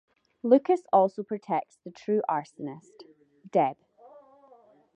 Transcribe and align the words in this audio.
Lucas 0.41 0.81
also 0.91 1.21
protects 1.21 1.77
the 1.85 1.91
true 1.91 2.23
arsonist: 2.27 3.03
Deb. 3.51 3.77